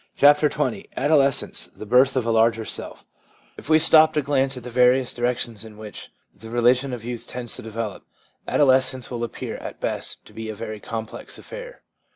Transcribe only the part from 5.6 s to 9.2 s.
in which the religion of youth tends to develop, adolescence